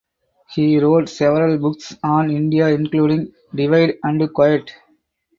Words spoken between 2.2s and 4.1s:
India including "Divide